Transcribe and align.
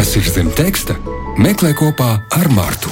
Kas 0.00 0.14
ir 0.16 0.24
zem 0.32 0.46
teksta? 0.56 0.94
Meklē 1.36 1.74
kopā 1.76 2.06
ar 2.32 2.46
Mārtu. 2.56 2.88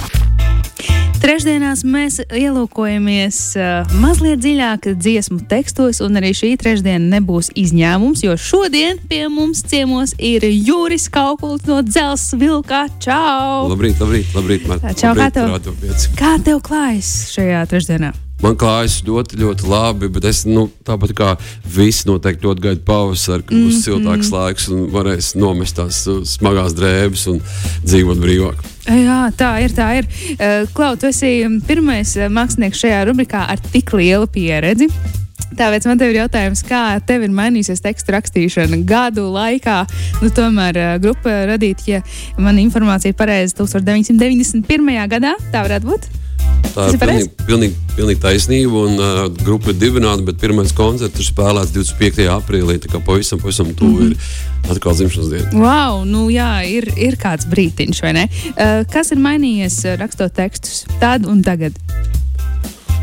Trešdienās 1.23 1.81
mēs 1.89 2.19
ielūkojamies 2.21 3.39
uh, 3.57 3.95
mazliet 4.03 4.43
dziļāk 4.45 4.91
dziesmu 4.93 5.39
tekstos, 5.49 6.03
un 6.05 6.21
arī 6.21 6.35
šī 6.37 6.53
trešdiena 6.61 7.17
nebūs 7.17 7.49
izņēmums, 7.57 8.27
jo 8.29 8.37
šodien 8.37 9.01
pie 9.09 9.23
mums 9.33 9.65
ciemos 9.73 10.13
ir 10.21 10.45
Juris 10.53 11.09
Kaukuls 11.09 11.65
no 11.65 11.81
Dzelzs 11.81 12.37
Vilkā. 12.37 12.85
Čau! 13.01 13.73
Labrīt, 13.73 14.05
labrīt, 14.05 14.37
labrīt, 14.37 14.69
Marta. 14.69 14.93
Čau, 14.93 15.17
kā 15.17 15.31
labrīt, 15.31 15.41
tev, 15.41 15.53
Radio 15.57 15.79
pieci. 15.81 16.17
kā 16.21 16.37
tev 16.45 16.61
klājas 16.61 17.15
šajā 17.33 17.65
trešdienā? 17.73 18.13
Man 18.39 18.55
klājas 18.55 19.01
ļoti, 19.03 19.35
ļoti 19.41 19.67
labi, 19.67 20.09
bet 20.15 20.25
es 20.31 20.45
nu, 20.47 20.69
tāpat 20.87 21.11
kā 21.19 21.33
visi 21.75 22.07
noteikti 22.07 22.47
ļoti 22.47 22.63
gaidu 22.69 22.85
pavasaru, 22.87 23.43
kad 23.49 23.57
būs 23.57 23.81
Mhm. 23.81 23.83
siltāks 23.83 24.31
laiks 24.31 24.69
un 24.71 24.85
varēs 24.95 25.33
nomest 25.35 25.75
tās 25.77 26.07
uh, 26.07 26.21
smagās 26.23 26.73
drēbes 26.79 27.27
un 27.33 27.41
dzīvot 27.85 28.21
brīvāk. 28.23 28.63
Jā, 28.87 29.33
tā 29.37 29.51
ir. 29.65 29.75
Tā 29.75 29.89
ir. 29.99 30.07
Uh, 30.39 30.67
Klau, 30.73 30.95
tu 30.97 31.07
esi 31.11 31.43
pirmais 31.67 32.15
uh, 32.17 32.29
mākslinieks 32.31 32.79
šajā 32.79 33.01
rubrikā 33.11 33.43
ar 33.51 33.59
tik 33.73 33.91
lielu 33.93 34.27
pieredzi. 34.31 34.87
Tāpēc 35.59 35.89
man 35.91 35.99
te 35.99 36.07
ir 36.07 36.21
jautājums, 36.21 36.63
kā 36.63 37.01
tev 37.05 37.25
ir 37.27 37.35
mainījusies 37.35 37.83
tekstu 37.83 38.13
rakstīšana 38.15 38.79
gadu 38.87 39.27
laikā? 39.35 39.81
Nu, 40.23 40.31
tomēr 40.31 40.79
uh, 40.79 40.95
grupa 41.03 41.41
radīta, 41.51 41.83
ja 41.91 42.03
man 42.39 42.57
informācija 42.63 43.11
ir 43.11 43.19
pareiza, 43.19 43.57
1991. 43.59 45.09
gadā. 45.11 45.35
Tā 45.51 45.67
varētu 45.67 45.91
būt. 45.91 46.07
Tā 46.75 46.85
ir 46.93 46.99
pilnīgi, 47.01 47.31
pilnīgi, 47.49 47.75
pilnīgi 47.97 48.21
taisnība. 48.23 48.83
Un, 48.87 48.99
uh, 49.01 49.23
grupa 49.45 49.73
ir 49.73 49.79
dibināta, 49.81 50.23
bet 50.27 50.39
pirmais 50.39 50.71
koncerts 50.77 51.19
ir 51.19 51.27
spēlēts 51.27 51.73
25. 51.75 52.29
aprīlī. 52.37 52.77
Tā 52.85 52.93
kā 52.93 53.01
pavisam, 53.05 53.41
pavisam 53.43 53.73
tuvu 53.75 53.99
Mhm. 53.99 54.05
mm 54.05 54.13
-hmm. 54.13 54.67
ir 54.67 54.71
atkal 54.77 54.95
dzimšanas 54.95 55.31
diena. 55.31 55.51
Wow, 55.53 56.05
nu 56.05 56.29
jā, 56.31 56.63
ir, 56.69 56.89
ir 56.97 57.17
kāds 57.17 57.47
brītiņš, 57.49 58.03
vai 58.03 58.13
ne? 58.13 58.29
Uh, 58.49 58.85
kas 58.93 59.11
ir 59.13 59.19
mainījies 59.19 59.97
rakstot 59.99 60.33
tekstus 60.33 60.85
tad 61.01 61.27
un 61.27 61.43
tagad? 61.43 61.73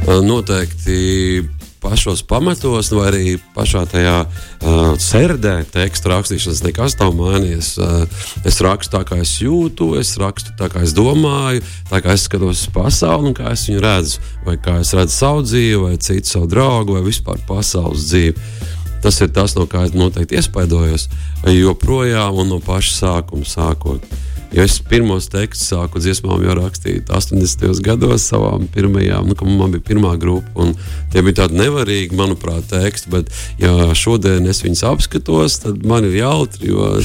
Uh, 0.08 0.22
Noteikti 0.24 1.44
pašos 1.86 2.24
pamatos, 2.26 2.90
vai 2.96 3.08
arī 3.12 3.36
pašā 3.54 3.84
tajā 3.92 4.16
uh, 4.26 4.96
sērdē, 5.02 5.60
tekstu 5.70 6.10
rakstīšanas, 6.10 6.64
nekas 6.66 6.98
nav 7.02 7.14
mainījies. 7.18 7.72
Uh, 7.78 8.24
es 8.48 8.58
rakstu 8.66 8.98
tā, 8.98 9.04
kā 9.06 9.20
es 9.22 9.36
jūtu, 9.44 9.92
es 10.02 10.16
rakstu 10.22 10.56
tā, 10.58 10.72
kā 10.74 10.82
es 10.86 10.96
domāju, 10.98 11.62
tā 11.92 12.02
kā 12.02 12.16
es 12.18 12.26
skatos 12.26 12.66
uz 12.66 12.72
pasauli 12.74 13.30
un 13.30 13.38
kā 13.38 13.52
es 13.54 13.68
viņu 13.70 13.84
redzu. 13.86 14.24
Vai 14.48 14.58
kā 14.62 14.80
es 14.82 14.96
redzu 14.98 15.14
savu 15.14 15.46
dzīvi, 15.46 15.84
vai 15.84 16.00
citu 16.02 16.34
savu 16.34 16.50
draugu, 16.50 16.98
vai 16.98 17.06
vispār 17.06 17.42
pasaules 17.50 18.10
dzīvi. 18.10 18.74
Tas 19.06 19.20
ir 19.22 19.30
tas, 19.30 19.54
no 19.54 19.68
kā 19.70 19.84
es 19.86 19.92
noteikti 19.94 20.40
iespaidojos, 20.40 21.04
joprojām 21.46 22.40
un 22.42 22.56
no 22.56 22.58
paša 22.66 22.96
sākuma 22.96 23.46
sākot. 23.46 24.08
Jo 24.56 24.64
es 24.66 24.80
pirmos 24.82 25.28
tekstus 25.30 25.68
sāku 25.70 26.02
dziesmām 26.02 26.42
jau 26.42 26.56
rakstīt 26.58 27.12
80. 27.14 27.84
gados, 27.86 28.26
savām 28.32 28.66
pirmajām, 28.74 29.28
nu, 29.30 29.38
kad 29.38 29.52
man 29.52 29.76
bija 29.76 29.86
pirmā 29.92 30.16
grupa. 30.18 30.66
Tie 31.14 31.22
bija 31.22 31.44
tādi 31.44 31.60
nevarīgi, 31.60 32.18
manuprāt, 32.18 32.66
teksti. 32.72 33.12
Bet, 33.14 33.30
ja 33.62 33.92
šodien 33.94 34.50
es 34.50 34.64
viņus 34.66 34.82
apskatos, 34.90 35.60
tad 35.68 35.86
man 35.86 36.10
ir 36.10 36.18
jautri, 36.24 36.72
jo 36.74 36.96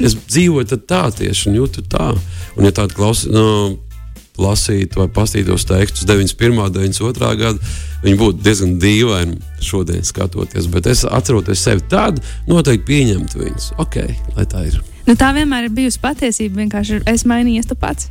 es 0.00 0.16
dzīvoju 0.32 0.80
tā 0.88 1.04
tieši 1.18 1.50
un 1.50 1.60
jūtu 1.60 1.84
tā. 1.92 2.12
Un, 2.56 2.68
ja 2.68 2.72
tādu 2.80 2.96
klausu, 2.96 3.28
nu, 3.36 3.46
lasītu 4.40 5.02
vai 5.02 5.08
pastītos 5.12 5.66
tekstus 5.68 6.06
91. 6.08 6.60
un 6.60 6.72
92. 6.72 7.32
gada, 7.40 7.72
viņi 8.04 8.20
būtu 8.20 8.44
diezgan 8.44 8.76
dīvaini 8.80 9.40
šodien 9.64 10.04
skatoties. 10.06 10.68
Bet 10.72 10.86
es 10.90 11.04
atceros 11.04 11.50
sevi 11.60 11.84
tādu, 11.90 12.22
noteikti 12.48 12.86
pieņemtu 12.88 13.42
viņus. 13.42 13.72
Ok, 13.82 14.00
lai 14.36 14.46
tā 14.48 14.64
ir. 14.68 14.80
Nu, 15.08 15.16
tā 15.18 15.32
vienmēr 15.34 15.66
ir 15.66 15.74
bijusi 15.74 16.00
patiesība. 16.00 16.60
Vienkārši 16.62 17.02
es 17.10 17.26
mainījies 17.28 17.68
tu 17.68 17.76
pats. 17.78 18.08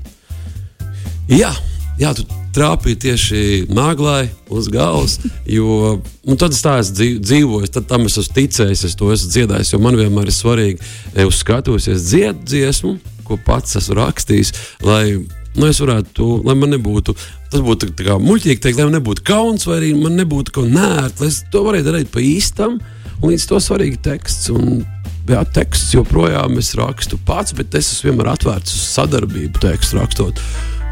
Jā, 1.30 1.53
jā 2.02 2.14
tu 2.17 2.26
trāpīji 2.56 2.98
tieši 3.06 3.42
nāglai 3.72 4.30
uz 4.50 4.70
galvas. 4.73 5.20
Jo 5.49 5.99
nu, 6.27 6.36
tad 6.38 6.54
es 6.54 6.61
tā 6.61 6.76
esmu 6.82 6.98
dzīv- 6.98 7.21
dzīvojis, 7.26 7.71
tad 7.73 7.88
tam 7.89 8.05
es 8.05 8.17
esmu 8.21 8.36
ticējis, 8.36 8.83
es 8.86 8.98
to 8.99 9.10
esmu 9.14 9.32
dziedājis. 9.33 9.73
Jo 9.73 9.80
man 9.82 9.98
vienmēr 9.98 10.30
ir 10.30 10.36
svarīgi, 10.36 10.89
ja 11.15 11.26
uz 11.30 11.39
skatuves 11.42 11.88
es 11.89 12.05
dziedu 12.10 12.45
dziesmu, 12.45 12.92
ko 13.26 13.38
pats 13.45 13.77
esmu 13.80 13.98
rakstījis. 14.02 14.54
Lai, 14.86 15.17
Nu, 15.59 15.67
es 15.67 15.81
varētu, 15.83 16.25
lai 16.47 16.55
man 16.55 16.71
nebūtu, 16.71 17.14
tas 17.52 17.64
būtu 17.65 17.89
tā 17.99 18.05
kā 18.08 18.15
muļķīgi 18.23 18.61
teikt, 18.64 18.80
lai 18.80 18.87
man 18.87 18.95
nebūtu 19.02 19.25
kauns, 19.27 19.67
vai 19.67 19.81
arī 19.81 19.89
man 19.97 20.15
nebūtu 20.15 20.55
kaut 20.55 20.71
nērti, 20.71 21.25
lai 21.25 21.31
es 21.33 21.42
to 21.52 21.65
varētu 21.65 21.89
darīt 21.89 22.14
pa 22.14 22.23
īstam, 22.23 22.77
un 23.20 23.33
līdz 23.33 23.49
to 23.52 23.59
svarīgi 23.67 23.99
teksts. 24.08 24.53
Un, 24.55 24.80
Jā, 25.30 25.43
teksts 25.53 25.92
joprojām 25.93 26.55
es 26.58 26.71
rakstu 26.73 27.20
pats, 27.21 27.53
bet 27.53 27.75
es 27.77 27.86
esmu 27.92 28.08
vienmēr 28.08 28.31
atvērts 28.31 28.71
uz 28.73 28.86
sadarbību 28.95 29.61
tekstu 29.61 29.99
rakstot. 29.99 30.42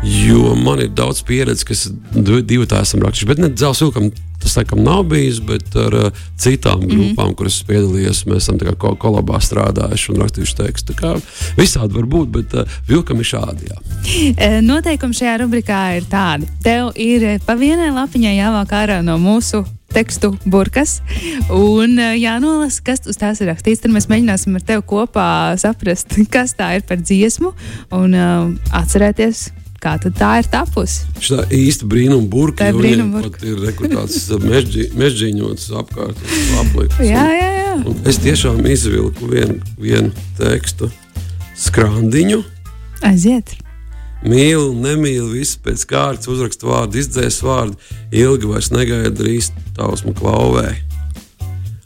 Jo 0.04 0.54
man 0.56 0.82
ir 0.84 0.94
daudz 0.94 1.24
pieredzes, 1.26 1.66
kas 1.66 1.88
divi 2.14 2.68
tā 2.70 2.84
esam 2.86 3.02
rakstījuši. 3.02 3.30
Bet 3.32 3.42
ne 3.42 3.50
dzelzs 3.54 3.82
vilkam 3.82 4.12
tas 4.42 4.56
laikam 4.56 4.84
nav 4.84 5.04
bijis, 5.04 5.40
bet 5.40 5.76
ar 5.76 5.94
uh, 5.94 6.12
citām 6.38 6.80
grupām, 6.80 7.26
mm 7.26 7.32
-hmm. 7.32 7.36
kuras 7.36 7.64
piedalījos, 7.68 8.26
mēs 8.26 8.38
esam 8.38 8.60
ko 8.78 8.96
kolabā 8.96 9.40
strādājuši 9.42 10.12
un 10.12 10.22
rakstījuši 10.22 10.56
tekstu. 10.56 10.94
Kā 10.94 11.16
Visādi 11.58 11.94
var 11.94 12.06
būt, 12.06 12.28
bet 12.28 12.54
uh, 12.54 12.78
vilkam 12.88 13.20
ir 13.20 13.26
šādi. 13.26 13.72
Jā. 13.72 13.78
E, 14.38 14.62
Noteikumi 14.62 15.14
šajā 15.14 15.38
rubrikā 15.42 15.98
ir 15.98 16.04
tādi. 16.04 16.48
Tev 16.64 16.92
ir 16.96 17.40
pa 17.46 17.56
vienai 17.56 17.90
lapiņai 17.92 18.38
jāvāk 18.38 18.72
ārā 18.72 19.02
no 19.02 19.18
mūsu 19.18 19.66
tekstu 19.94 20.38
burkas 20.46 21.02
un 21.50 22.00
e, 22.00 22.18
jānolasa, 22.20 22.82
kas 22.84 23.00
uz 23.08 23.18
tās 23.18 23.42
ir 23.42 23.48
rakstīts. 23.48 23.82
Tad 23.82 23.92
mēs 23.92 24.10
mēģināsim 24.12 24.56
ar 24.56 24.62
tevi 24.62 24.82
kopā 24.86 25.58
saprast, 25.58 26.14
kas 26.34 26.54
tā 26.54 26.76
ir 26.78 26.82
par 26.88 26.98
dziesmu 26.98 27.54
un 27.92 28.14
uh, 28.14 28.52
atcerēties, 28.72 29.50
kā 29.82 29.96
tā 30.02 30.32
ir 30.42 30.50
tapusi. 30.52 31.06
Šī 31.24 31.44
īsta 31.58 31.88
brīnuma 31.90 32.28
burka. 32.32 32.64
Tā 32.64 32.72
ir 32.72 32.80
brīnuma 32.80 33.22
burka. 33.22 33.44
Ir 33.46 33.62
rekrutēts 33.68 34.30
mežģī, 34.44 34.90
mežģīņots 34.98 35.70
apkārt. 35.82 36.24
Aplikts. 36.64 37.00
Jā, 37.04 37.28
jā, 37.34 37.52
jā. 37.60 37.76
Un 37.86 38.02
es 38.10 38.20
tiešām 38.24 38.64
izvilku 38.72 39.30
vienu, 39.32 39.60
vienu 39.82 40.12
tekstu 40.40 40.90
skrandiņu. 41.58 42.42
Aiziet. 43.06 43.56
Mīlu, 44.26 44.72
nemīlu, 44.82 45.30
visu 45.36 45.60
pēc 45.62 45.84
kārtas 45.90 46.30
uzrakstu 46.32 46.72
vārdu, 46.72 46.98
izdzēs 46.98 47.38
vārdu, 47.46 47.78
ilgi 48.10 48.50
vairs 48.50 48.72
negaida 48.74 49.14
drīz 49.14 49.52
tausmu 49.78 50.16
klauvē. 50.18 50.72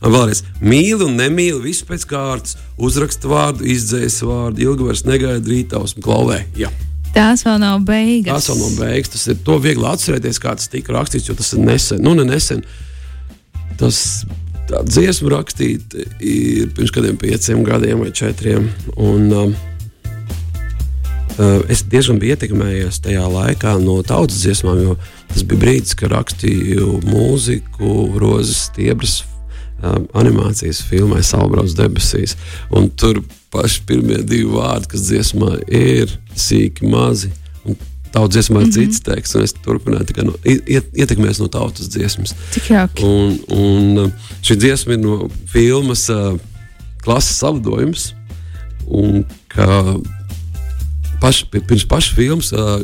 Un 0.02 0.16
vēlreiz, 0.16 0.40
mīlu, 0.64 1.12
nemīlu, 1.14 1.60
visu 1.68 1.86
pēc 1.90 2.08
kārtas, 2.10 2.56
uzrakstu 2.82 3.30
vārdu, 3.30 3.68
izdzēs 3.70 4.22
vārdu, 4.26 4.64
ilgi 4.64 4.88
vairs 4.88 5.04
negaida 5.06 5.44
drīz 5.44 5.68
tausmu 5.76 6.02
klauvē. 6.08 6.40
Jā. 6.58 6.72
Tās 7.12 7.44
vēl 7.44 7.58
nav 7.60 7.82
beigas. 7.88 8.46
Tas 8.46 8.52
vēl 8.52 8.62
nav 8.62 8.78
beigas. 8.80 9.12
Tas 9.16 9.26
ir 9.34 9.42
to 9.46 9.58
viegli 9.64 9.88
atcerēties, 9.88 10.40
kā 10.42 10.54
tas 10.56 10.72
tika 10.72 10.96
rakstīts, 10.96 11.28
jo 11.28 11.36
tas 11.36 11.52
ir 11.56 11.64
nesen. 11.66 12.00
Nu, 12.06 12.14
ne 12.16 12.26
nesen. 12.28 12.64
Tas 13.80 13.98
tā 14.70 14.84
dziesma 14.88 15.34
rakstīta 15.36 16.06
ir 16.24 16.72
pirms 16.76 16.94
kādiem 16.96 17.20
pieciem 17.20 17.66
gadiem 17.68 18.06
vai 18.06 18.14
četriem. 18.16 18.70
Un, 18.96 19.28
um, 19.36 19.56
uh, 21.36 21.58
es 21.72 21.84
diezgan 21.92 22.22
biju 22.22 22.38
ietekmējies 22.38 23.02
tajā 23.04 23.26
laikā 23.34 23.76
no 23.84 23.98
tautas 24.08 24.40
dziesmām, 24.46 24.80
jo 24.86 24.96
tas 25.34 25.44
bija 25.44 25.66
brīdis, 25.66 25.98
kad 26.00 26.16
rakstīju 26.16 27.02
mūziku, 27.10 27.92
rozes 28.22 28.70
stiebras. 28.70 29.22
Um, 29.82 30.06
animācijas 30.14 30.84
filmai 30.86 31.24
Salbrauc 31.26 31.72
debesīs. 31.74 32.36
Un 32.78 32.92
tur 32.94 33.24
paši 33.52 33.84
pirmie 33.88 34.22
divi 34.24 34.48
vārdi, 34.52 34.90
kas 34.94 35.06
dziesmā 35.10 35.56
ir 35.68 36.12
sīki, 36.38 36.88
mazi. 36.92 37.32
Tautas 38.12 38.34
dziesmā 38.36 38.62
ir 38.62 38.68
mm 38.68 38.72
-hmm. 38.72 38.92
cits 38.92 39.04
teksts, 39.06 39.36
un 39.36 39.44
es 39.44 39.54
turpināju 39.66 40.06
tikai 40.08 40.26
no, 40.28 40.34
iet, 40.44 40.88
ietekmēs 40.94 41.40
no 41.40 41.48
tautas 41.48 41.88
dziesmas. 41.90 42.36
Cik 42.52 42.70
jauki. 42.70 43.04
Un, 43.04 43.40
un 43.48 43.98
uh, 44.06 44.12
šī 44.44 44.58
dziesma 44.60 44.94
ir 44.94 45.00
no 45.00 45.30
filmas 45.48 46.10
uh, 46.10 46.36
klases 47.04 47.38
savadojums. 47.38 48.14
Un 48.88 49.24
kā 49.48 50.02
paš, 51.22 51.46
pirms 51.52 51.86
pašas 51.88 52.16
filmas 52.16 52.52
uh, 52.52 52.82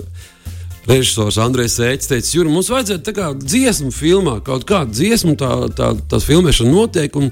režisors 0.88 1.38
Andrejs 1.38 1.76
Sēķis 1.76 2.08
teica, 2.08 2.32
Juri, 2.38 2.50
mums 2.50 2.70
vajadzētu 2.72 3.04
tā 3.04 3.14
kā 3.18 3.32
dziesmu 3.36 3.92
filmā, 3.92 4.40
kaut 4.44 4.64
kādu 4.64 4.96
dziesmu, 4.96 5.36
tā, 5.36 5.52
tā, 5.76 5.92
tā 6.08 6.20
filmēšana 6.24 6.72
notiek. 6.72 7.16
Un 7.20 7.32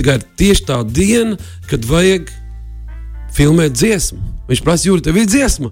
ir 0.00 0.22
tieši 0.40 0.64
tā 0.64 0.80
diena, 0.88 1.36
kad 1.68 1.84
vajag 1.84 2.30
filmēt 3.36 3.76
dziesmu. 3.76 4.20
Viņš 4.50 4.64
prasa, 4.66 4.88
Juri, 4.88 5.04
tev 5.06 5.20
ir 5.20 5.28
dziesma. 5.30 5.70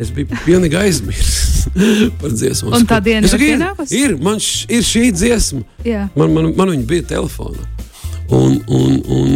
Es 0.00 0.08
biju 0.14 0.32
pilnīgi 0.46 0.78
aizmirsis 0.80 1.66
par 2.20 2.32
dziesmu. 2.32 2.72
Un 2.76 2.86
tā 2.88 3.02
diena 3.04 3.28
saku, 3.28 3.44
ir 3.44 3.98
ir, 3.98 4.16
man 4.22 4.40
š, 4.40 4.64
ir 4.72 4.86
šī 4.86 5.10
dziesma. 5.12 5.64
Jā. 5.84 6.06
Man, 6.16 6.32
man, 6.36 6.54
man 6.56 6.72
viņa 6.72 6.88
bija 6.88 7.08
telefonā. 7.16 7.66
Un, 8.30 8.60
un, 8.70 9.00
un, 9.10 9.34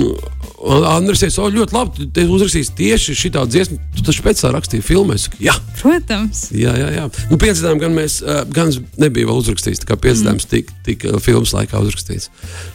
Andris 0.64 1.20
teica, 1.20 1.42
o, 1.44 1.50
ļoti 1.52 1.74
labi, 1.74 2.06
tu 2.14 2.24
uzrakstīsi 2.32 2.72
tieši 2.78 3.16
šī 3.18 3.30
dziesma. 3.34 3.76
Tu 3.96 4.04
taču 4.06 4.22
pēc 4.24 4.40
tam 4.40 4.54
rakstīji 4.54 4.84
saku, 5.20 5.40
jā, 5.44 5.54
Protams. 5.80 6.46
jā, 6.56 6.72
jā. 6.78 6.90
jā. 6.94 7.04
Nu, 7.28 7.38
piedzīvājumi 7.42 7.82
gan 7.82 7.96
mēs, 7.98 8.20
gan 8.54 8.72
nebija 8.96 9.28
vēl 9.28 9.42
uzrakstījis. 9.42 9.82
Tā 9.82 9.90
kā 9.90 9.98
piedzīvājums 10.00 10.48
tika 10.48 10.78
tik 10.86 11.04
filmas 11.20 11.52
laikā 11.56 11.82
uzrakstīts. 11.84 12.30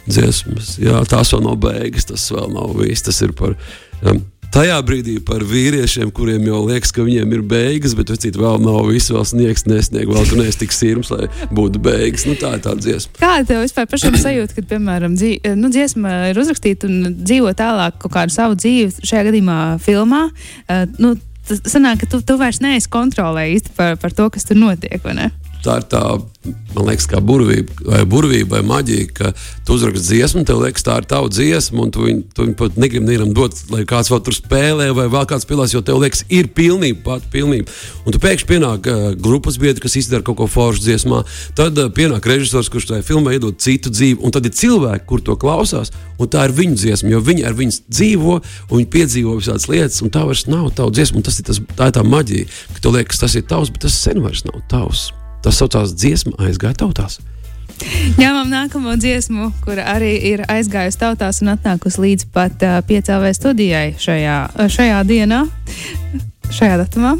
Dziesmas, 0.06 0.76
jā, 0.84 1.00
tās 1.10 1.34
vēl 1.34 1.46
nav 1.48 1.58
beigas, 1.64 2.06
tas 2.12 2.28
vēl 2.36 2.52
nav 2.54 2.76
viss. 2.78 3.08
Tas 3.08 3.24
ir 3.26 3.34
par 3.40 3.56
um, 4.04 4.22
tajā 4.54 4.78
brīdī 4.86 5.18
par 5.26 5.44
vīriešiem, 5.48 6.12
kuriem 6.16 6.48
jau 6.50 6.62
liekas, 6.68 6.92
ka 6.96 7.06
viņiem 7.06 7.36
ir 7.38 7.44
beigas, 7.50 7.96
bet 7.98 8.12
vecīt 8.14 8.38
vēl 8.40 8.60
nav 8.64 8.90
visu, 8.90 9.16
vēl 9.16 9.28
sniegs 9.28 9.66
nesniegt, 9.70 10.10
vēl 10.10 10.28
tu 10.30 10.40
neesi 10.40 10.62
tik 10.64 10.76
sirms, 10.76 11.12
lai 11.14 11.30
būtu 11.56 11.82
beigas. 11.86 12.26
Nu, 12.30 12.36
tā 12.40 12.56
ir 12.58 12.64
tā 12.66 12.76
dziesma. 12.80 13.16
Kāda 13.20 13.48
tev 13.50 13.64
vispār 13.64 13.90
pašam 13.92 14.18
sajūta, 14.26 14.58
kad, 14.58 14.70
piemēram, 14.74 15.18
dzī, 15.20 15.36
nu, 15.60 15.72
dziesma 15.74 16.32
ir 16.32 16.42
uzrakstīta 16.42 16.90
un 16.90 17.16
dzīvo 17.22 17.54
tālāk 17.58 18.00
kaut 18.04 18.16
kādu 18.16 18.36
savu 18.36 18.60
dzīvi, 18.60 19.06
šajā 19.10 19.30
gadījumā 19.30 19.60
filmā? 19.86 20.26
Uh, 20.66 20.86
nu, 21.02 21.16
tas 21.50 21.64
sanāk, 21.70 22.04
ka 22.04 22.12
tu, 22.14 22.22
tu 22.26 22.38
vairs 22.40 22.62
neesi 22.64 22.90
kontrolē 22.92 23.50
īsti 23.56 23.76
par, 23.78 23.98
par 24.02 24.16
to, 24.16 24.30
kas 24.34 24.48
tur 24.50 24.60
notiek, 24.60 25.00
vai 25.06 25.18
ne? 25.18 25.30
Tā 25.64 25.80
ir 25.80 25.86
tā, 25.92 26.02
man 26.76 26.88
liekas, 26.88 27.08
kā 27.10 27.20
burvība 27.24 27.74
vai, 27.84 28.02
burvība 28.08 28.58
vai 28.58 28.62
maģija, 28.70 29.08
ka 29.16 29.32
tu 29.68 29.76
uzraksti 29.76 30.06
dziesmu, 30.06 30.44
tev 30.48 30.62
liekas, 30.64 30.86
tā 30.88 30.96
ir 31.02 31.08
tava 31.10 31.30
dziesma, 31.32 31.84
un 31.84 31.94
tu 31.94 32.06
viņu, 32.06 32.24
tu 32.36 32.46
viņu 32.46 32.56
pat 32.60 32.78
negribi 32.80 33.06
nevienam 33.06 33.34
dot, 33.36 33.58
lai 33.74 33.84
kāds 33.90 34.12
vēl 34.12 34.22
tur 34.26 34.38
spēlē 34.38 34.90
vai 34.96 35.08
vēl 35.12 35.28
kāds 35.30 35.48
pilās, 35.50 35.74
jo 35.76 35.84
tev 35.86 36.00
liekas, 36.04 36.24
ir 36.32 36.50
pilnība, 36.56 37.04
pat 37.06 37.28
pilnība. 37.34 37.72
Un 38.06 38.16
tu 38.16 38.22
pēkšņi 38.24 38.50
pienāk 38.50 38.90
uh, 38.90 39.10
grupas 39.20 39.60
biedri, 39.62 39.84
kas 39.84 39.98
izdara 40.00 40.26
kaut 40.26 40.40
ko 40.40 40.48
foršu 40.50 40.86
dziesmā, 40.88 41.22
tad 41.60 41.78
uh, 41.78 41.92
pienāk 41.94 42.28
režisors, 42.30 42.72
kurš 42.72 42.92
tajā 42.94 43.06
filmā 43.12 43.36
iedod 43.36 43.60
citu 43.60 43.92
dzīvi, 43.94 44.22
un 44.24 44.36
tad 44.36 44.48
ir 44.48 44.56
cilvēki, 44.56 45.08
kur 45.10 45.24
to 45.26 45.36
klausās, 45.40 45.94
un 46.20 46.32
tā 46.32 46.48
ir 46.48 46.56
viņu 46.56 46.80
dziesma, 46.80 47.14
jo 47.14 47.24
viņi 47.26 47.48
ar 47.48 47.60
viņu 47.60 47.80
dzīvo, 47.92 48.40
un 48.70 48.76
viņi 48.78 48.92
piedzīvo 48.96 49.38
visādas 49.42 49.70
lietas, 49.72 50.02
un 50.06 50.14
tā 50.14 50.24
vairs 50.28 50.48
nav 50.50 50.72
tava 50.78 50.96
dziesma, 50.96 51.20
un 51.20 51.28
tas 51.28 51.40
ir 51.42 51.50
tas, 51.52 51.62
tā 51.76 51.92
ir 51.92 51.98
tā 52.00 52.06
maģija, 52.08 52.50
ka 52.76 52.84
tev 52.84 53.00
liekas, 53.00 53.24
tas 53.24 53.36
ir 53.40 53.48
tavs, 53.50 53.74
bet 53.74 53.88
tas 53.88 54.04
sen 54.08 54.24
vairs 54.24 54.48
nav 54.48 54.62
tavs. 54.72 55.10
Tas 55.44 55.60
saucās 55.60 55.94
dziesma 55.96 56.36
aizgāja 56.46 56.82
tautās. 56.84 57.20
Ņemam 58.20 58.50
nākamo 58.52 58.96
dziesmu, 59.00 59.54
kur 59.64 59.80
arī 59.80 60.12
ir 60.34 60.44
aizgājusi 60.52 61.00
tautās 61.00 61.40
un 61.44 61.54
atnākusi 61.54 62.02
līdz 62.04 62.26
pat 62.36 62.66
uh, 62.68 62.80
piecēlē 62.84 63.32
studijai 63.36 63.94
šajā, 64.00 64.40
šajā 64.68 65.00
dienā, 65.08 65.46
šajā 66.52 66.80
datumā. 66.82 67.16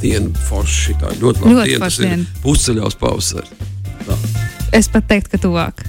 Diena 0.00 0.44
forši, 0.48 0.96
tā 1.02 1.12
ļoti 1.20 1.44
labi. 1.44 1.56
Ļoti 1.56 1.74
diena, 1.74 1.90
diena. 2.00 2.38
Pusceļā 2.44 2.86
uz 2.88 2.96
pavasari. 3.00 3.68
Tā. 4.06 4.16
Es 4.80 4.88
pat 4.88 5.10
teiktu, 5.10 5.34
ka 5.34 5.42
tuvāk. 5.42 5.84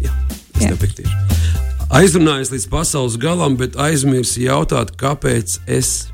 Jā, 0.00 0.14
es 0.56 0.64
nepiekrītu. 0.64 1.12
Aizrunājis 1.90 2.52
līdz 2.54 2.68
pasaules 2.70 3.18
galam, 3.20 3.58
bet 3.60 3.76
aizmirsu 3.76 4.46
jautāt, 4.46 4.94
kāpēc 4.96 5.58
es 5.68 6.08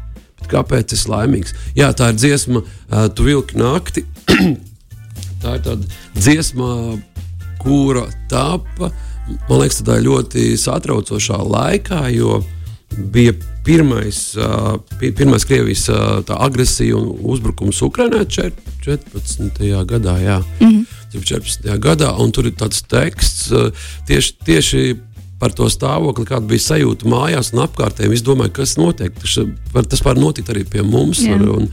Kāpēc 0.51 0.93
es 0.95 1.07
laimīgs? 1.11 1.55
Jā, 1.75 1.91
tā 1.97 2.13
ir 2.13 2.21
dziesma, 2.21 2.63
uh, 2.63 3.07
tu 3.11 3.27
vilki 3.27 3.59
nakti. 3.59 4.05
tā 5.43 5.57
ir 5.57 5.65
tāda 5.65 5.89
dziesma, 6.15 7.01
kura 7.63 8.07
tapa, 8.31 8.93
man 9.49 9.63
liekas, 9.63 9.81
tādā 9.83 9.99
ļoti 10.05 10.53
satraucošā 10.61 11.41
laikā, 11.43 12.05
jo 12.15 12.43
bija 12.97 13.35
pirmais, 13.67 14.21
uh, 14.39 14.77
pirmais 15.01 15.45
Krievijas 15.45 15.89
uh, 15.91 16.23
agresija 16.39 16.97
un 16.97 17.11
uzbrukums 17.33 17.83
Ukraiņā 17.83 18.23
14. 18.31 19.59
gadā. 19.91 20.19
Jā. 20.23 20.39
Mm 20.61 20.69
-hmm. 20.69 20.85
14. 21.13 21.79
gadā, 21.79 22.13
un 22.23 22.31
tur 22.33 22.47
ir 22.47 22.53
tāds 22.53 22.83
teksts 22.87 23.51
uh, 23.51 23.73
tieši, 24.07 24.33
tieši 24.45 24.97
par 25.41 25.53
to 25.57 25.69
stāvokli, 25.73 26.27
kāda 26.29 26.49
bija 26.49 26.65
sajūta 26.71 27.09
mājās 27.11 27.53
un 27.53 27.65
apkārtējiem. 27.67 28.17
Es 28.17 28.25
domāju, 28.25 28.55
kas 28.61 28.77
notiek. 28.81 29.15
Tas 29.21 29.37
var, 29.75 29.85
tas 29.85 30.03
var 30.05 30.21
notikt 30.21 30.53
arī 30.53 30.65
pie 30.69 30.85
mums. 30.87 31.21
Jā. 31.27 31.37
Un, 31.37 31.71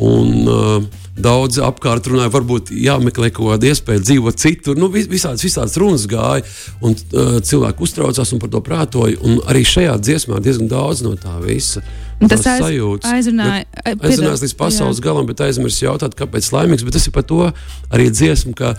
un, 0.00 0.34
uh, 0.48 1.02
Daudz 1.12 1.58
apkārt 1.60 2.06
runāja, 2.08 2.30
varbūt 2.32 2.70
jāmeklē 2.72 3.28
kaut 3.36 3.50
kāda 3.50 3.68
iespēja 3.68 4.00
dzīvot 4.00 4.38
citur. 4.40 4.78
Nu, 4.80 4.88
visādas, 4.88 5.42
visādas 5.44 5.76
runas 5.76 6.06
gāja, 6.08 6.40
un 6.80 6.96
uh, 6.96 7.34
cilvēki 7.44 7.84
uztraucās 7.84 8.32
un 8.32 8.40
par 8.40 8.48
to 8.54 8.62
prātoja. 8.64 9.18
Un 9.20 9.42
arī 9.44 9.60
šajā 9.68 9.98
dziesmā 10.00 10.40
ir 10.40 10.46
diezgan 10.46 10.70
daudz 10.72 11.04
no 11.04 11.12
tā 11.20 11.34
visa. 11.44 11.84
Tas 12.30 12.44
aiz, 12.46 12.62
sajūtas. 12.62 13.10
aizrunāja, 13.16 13.64
aizrunājās 13.92 14.44
līdz 14.44 14.54
pasaules 14.58 15.00
jā. 15.00 15.04
galam, 15.06 15.26
bet 15.26 15.42
aizmirsu 15.42 15.86
jautāt, 15.86 16.14
kāpēc 16.18 16.50
laimīgs. 16.54 16.84
Bet 16.86 16.96
tas 16.96 17.06
ir 17.08 17.14
par 17.14 17.26
to 17.26 17.40
arī 17.92 18.08
dziesma, 18.12 18.54
ka 18.58 18.72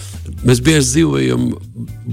mēs 0.45 0.61
bieži 0.63 0.85
dzīvojam 0.89 1.49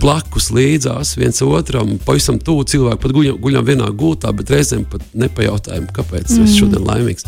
blakus 0.01 0.51
līdzās 0.55 1.15
viens 1.21 1.43
otram, 1.47 1.97
pavisam 2.07 2.41
tuvu 2.43 2.65
cilvēku, 2.73 3.03
pat 3.05 3.15
guļam, 3.17 3.39
guļam 3.43 3.69
vienā 3.69 3.91
gultā, 3.95 4.33
bet 4.37 4.53
reizēm 4.55 4.87
pat 4.91 5.05
nepajautājam, 5.15 5.87
kāpēc 5.95 6.35
mm. 6.35 6.47
es 6.47 6.59
šodien 6.59 6.87
laimīgs. 6.87 7.27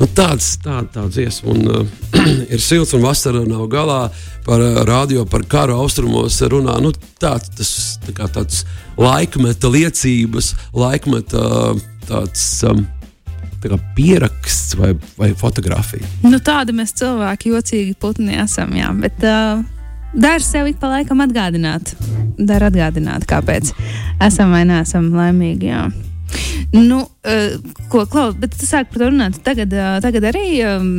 Nu, 0.00 0.08
tāds, 0.10 0.54
tā, 0.62 0.80
tā 0.92 1.06
dziesma. 1.12 1.52
Un, 1.52 1.60
uh, 1.68 2.22
ir 2.54 2.62
silts 2.62 2.94
un 2.96 3.04
vasara 3.04 3.44
nav 3.46 3.68
galā. 3.72 4.06
Par 4.42 4.58
uh, 4.58 4.80
radio, 4.88 5.22
par 5.28 5.44
karu 5.46 5.76
austrumos 5.78 6.40
runā. 6.50 6.74
Nu, 6.82 6.90
tā, 7.22 7.36
tas 7.38 7.70
tā 8.02 8.14
kā 8.16 8.26
tāds 8.32 8.64
laikmeta 8.98 9.70
liecības, 9.70 10.54
laikmeta 10.74 11.44
tāds. 12.08 12.48
Um, 12.66 12.88
pieraksts 13.96 14.76
vai, 14.78 14.94
vai 15.18 15.32
fotografija. 15.38 16.06
Nu, 16.24 16.40
tādi 16.42 16.74
mēs 16.76 16.94
cilvēki, 16.98 17.52
jocīgi 17.54 17.94
putni 18.00 18.38
esam. 18.42 18.74
Jā, 18.78 18.90
bet, 18.96 19.22
uh... 19.26 19.62
Dara 20.12 20.44
sev 20.44 20.66
ik 20.68 20.76
pa 20.76 20.90
laikam 20.92 21.22
atgādināt, 21.24 21.94
dara 22.36 22.68
atgādināt, 22.68 23.24
kāpēc 23.24 23.70
esam 24.20 24.50
vai 24.52 24.66
neesam 24.68 25.06
laimīgi. 25.16 25.70
Jā. 25.70 25.86
Nu, 26.72 26.98
uh, 27.00 27.54
ko 27.88 28.04
Klaus, 28.08 28.36
bet 28.40 28.52
tu 28.52 28.68
sāki 28.68 28.92
par 28.92 29.06
to 29.06 29.08
runāt. 29.08 29.40
Tagad, 29.44 29.72
uh, 29.72 29.96
tagad 30.04 30.26
arī 30.28 30.44
um, 30.68 30.90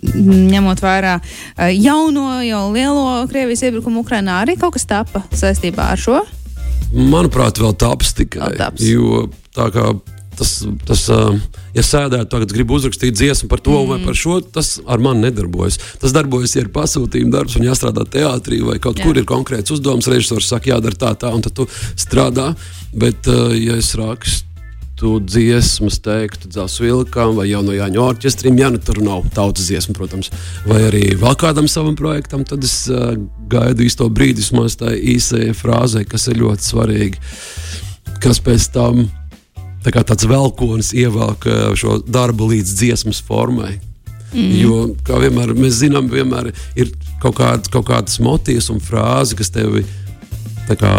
ņemot 0.00 0.80
vērā 0.80 1.18
uh, 1.20 1.68
jauno, 1.68 2.40
jau 2.46 2.62
lielo 2.72 3.04
Krievijas 3.28 3.66
iebrukumu 3.68 4.06
Ukrajinā, 4.06 4.40
arī 4.46 4.56
kaut 4.60 4.78
kas 4.78 4.88
tapa 4.88 5.24
saistībā 5.36 5.90
ar 5.92 6.00
šo? 6.00 6.22
Manuprāt, 6.96 7.60
vēl 7.60 7.76
taps 7.76 8.16
tikai. 8.18 8.54
Taps. 8.56 8.88
Jo 8.88 9.26
tā 9.56 9.68
kā 9.74 9.90
tas, 10.40 10.62
tas 10.88 11.04
ja 11.76 11.84
sēdētu 11.86 12.30
tagad, 12.32 12.54
gribu 12.54 12.76
uzrakstīt 12.78 13.16
dziesmu 13.16 13.50
par 13.50 13.62
to 13.64 13.76
mm. 13.76 13.90
vai 13.92 13.98
par 14.04 14.18
šo, 14.18 14.40
tas 14.42 14.76
ar 14.86 15.02
mani 15.02 15.26
nedarbojas. 15.28 15.78
Tas 16.02 16.14
darbojas, 16.16 16.56
ja 16.56 16.64
ir 16.64 16.72
pasūtījuma 16.74 17.34
darbs 17.36 17.58
un 17.58 17.68
jāstrādā 17.68 18.06
teātrī 18.18 18.60
vai 18.66 18.78
kaut 18.82 19.00
Jā. 19.00 19.06
kur 19.06 19.20
ir 19.20 19.28
konkrēts 19.28 19.74
uzdevums. 19.74 20.08
Režisors 20.10 20.50
saka, 20.50 20.72
jādara 20.74 20.98
tā, 20.98 21.14
tā, 21.18 21.32
un 21.34 21.44
tad 21.44 21.56
tu 21.56 21.68
strādā. 21.98 22.52
Bet, 22.90 23.28
ja 23.54 23.76
es 23.78 23.92
rakstu 23.98 25.12
dziesmas, 25.24 26.00
teiktu, 26.02 26.50
dzelzceļa 26.50 26.88
vilkām 26.88 27.36
vai 27.38 27.46
jau 27.48 27.62
no 27.64 27.76
Jāņa 27.76 28.02
orķestriem, 28.02 28.58
ja 28.60 28.72
nu 28.74 28.80
tur 28.82 28.98
nav 29.04 29.28
tautas 29.36 29.70
dziesma, 29.70 29.94
protams, 29.96 30.32
vai 30.66 30.82
arī 30.88 31.04
vēl 31.20 31.38
kādam 31.40 31.70
savam 31.70 31.94
projektam, 31.96 32.42
tad 32.44 32.66
es 32.66 32.82
uh, 32.90 33.14
gaidu 33.50 33.86
īsto 33.86 34.10
brīdi, 34.12 34.42
vismaz 34.42 34.76
tā 34.80 34.92
īsajai 34.98 35.54
frāzei, 35.56 36.04
kas 36.08 36.28
ir 36.28 36.42
ļoti 36.42 36.66
svarīga, 36.66 37.22
kas 38.20 38.42
pēc 38.44 38.68
tam 38.74 39.06
tā 39.84 39.92
kā 39.94 40.04
tāds 40.06 40.26
velkonis 40.28 40.92
ievelk 40.96 41.46
šo 41.78 42.00
darbu 42.06 42.50
līdz 42.54 42.74
dziesmas 42.82 43.22
formai. 43.24 43.78
Mm. 44.30 44.50
Jo, 44.60 44.74
kā 45.06 45.18
vienmēr 45.18 45.54
mēs 45.58 45.80
zinām, 45.80 46.10
vienmēr 46.10 46.52
ir 46.78 46.92
kaut, 47.22 47.40
kād, 47.40 47.66
kaut 47.72 47.88
kādas 47.88 48.20
motīvas 48.22 48.70
un 48.70 48.78
frāzes, 48.82 49.34
kas 49.38 49.50
tevi 49.54 49.82
kā, 50.78 50.92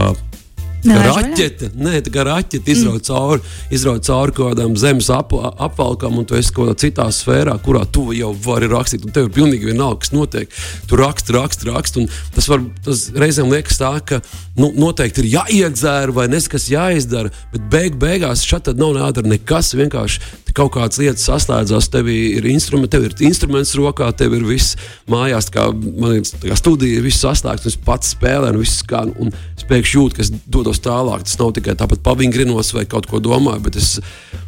Raķete, 0.81 1.71
nē, 1.77 1.99
tā 2.05 2.13
kā 2.13 2.23
raķete 2.25 2.73
izrauj 2.73 2.97
mm. 2.97 3.05
cauri, 3.05 3.43
izrauj 3.73 4.01
cauri 4.07 4.35
kaut 4.37 4.53
kādām 4.53 4.73
zemes 4.79 5.11
ap, 5.13 5.35
apvalkām, 5.37 6.17
un 6.17 6.25
tu 6.25 6.37
esi 6.39 6.53
kaut 6.55 6.71
kādā 6.71 6.81
citā 6.81 7.07
sfērā, 7.13 7.53
kurā 7.61 7.83
tu 7.85 8.07
jau 8.17 8.31
vari 8.45 8.69
rakstīt. 8.71 9.05
Tev 9.13 9.29
ir 9.29 9.35
pilnīgi 9.35 9.69
vienalga, 9.69 10.01
kas 10.01 10.13
notiek. 10.15 10.57
Tu 10.89 10.99
raksti, 10.99 11.35
raksti, 11.37 11.69
raksti. 11.69 12.07
Tas, 12.35 12.49
var, 12.49 12.65
tas 12.85 13.07
reizēm 13.13 13.51
liekas 13.53 13.77
tā, 13.81 13.93
ka 14.05 14.21
nu, 14.57 14.71
noteikti 14.81 15.25
ir 15.25 15.31
jāiedzēra 15.37 16.15
vai 16.15 16.27
nezinu, 16.31 16.55
kas 16.55 16.69
jāizdara, 16.71 17.33
bet 17.53 17.67
beig, 17.71 17.99
beigās 18.01 18.45
šeit 18.47 18.71
nav 18.77 18.97
jādara 18.97 19.35
nekas. 19.35 19.75
Vienkārši 19.77 20.41
kaut 20.55 20.73
kādas 20.75 20.99
lietas 20.99 21.25
saslēdzās, 21.29 21.89
tev 21.91 22.09
ir 22.11 22.45
instruments, 22.51 22.91
tev 22.91 23.05
ir 23.07 23.15
instruments 23.27 23.73
rokā, 23.77 24.09
tev 24.17 24.35
ir 24.35 24.43
viss 24.47 24.75
mājās, 25.11 25.47
kā 25.53 25.69
man 25.71 26.17
ir 26.17 26.25
kā 26.43 26.57
studija, 26.59 27.03
viss 27.03 27.23
saslēgts, 27.23 27.67
un 27.67 27.73
es 27.73 27.79
pats 27.85 28.11
spēlēju, 28.15 28.55
un 28.57 28.63
viss 28.63 28.81
skan, 28.83 29.13
un 29.21 29.31
es 29.31 29.67
pēkšņi 29.69 29.99
jūtu, 29.99 30.17
ka 30.17 30.25
es 30.25 30.33
dodos 30.71 30.81
tālāk. 30.81 31.23
Tas 31.25 31.37
nav 31.39 31.51
tikai 31.55 31.75
tāpat 31.75 32.01
pavingrinos 32.03 32.73
vai 32.73 32.85
kaut 32.85 33.07
ko 33.07 33.19
domāju, 33.19 33.61
bet 33.63 33.75
es 33.75 33.99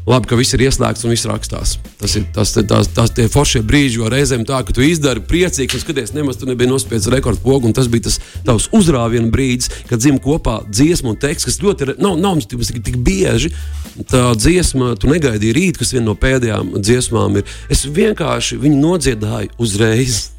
labi, 0.08 0.28
ka 0.28 0.36
viss 0.36 0.54
ir 0.54 0.64
ieslēgts 0.68 1.04
un 1.06 1.12
viss 1.14 1.28
rakstās. 1.28 1.78
Tas 2.00 2.16
ir 2.16 2.26
tas, 2.34 2.54
tas, 2.54 2.88
tas 2.88 3.12
tie 3.12 3.28
foršie 3.28 3.64
brīži, 3.64 4.00
jo 4.00 4.10
reizēm 4.10 4.46
tā, 4.46 4.64
ka 4.64 4.74
tu 4.74 4.84
izdari 4.84 5.22
priecīgs, 5.22 5.76
un 5.76 5.84
skaties, 5.84 6.14
nemaz 6.14 6.40
tu 6.40 6.48
nebija 6.48 6.70
nospiedz 6.70 7.08
rekordpogu, 7.12 7.68
un 7.68 7.74
tas 7.76 7.88
bija 7.88 8.08
tas 8.08 8.20
tavs 8.46 8.70
uzrāviena 8.74 9.32
brīdis, 9.32 9.72
kad 9.90 10.00
dzim 10.00 10.20
kopā 10.24 10.62
dziesma 10.70 11.14
un 11.14 11.20
teksts, 11.20 11.50
kas 11.50 11.62
ļoti 11.64 11.96
nav, 12.00 12.18
nav 12.18 12.38
mums 12.38 12.50
tik, 12.50 12.84
tik 12.84 13.00
bieži. 13.04 13.54
Tā 14.10 14.32
dziesma, 14.34 14.96
tu 14.98 15.06
negaidīji 15.12 15.54
rīt, 15.54 15.78
kas 15.78 15.94
viena 15.94 16.08
no 16.08 16.18
pēdējām 16.18 16.80
dziesmām 16.82 17.38
ir. 17.38 17.58
Es 17.70 17.86
vienkārši 17.86 18.58
viņu 18.64 18.80
nodziedāju 18.82 19.54
uzreiz. 19.62 20.33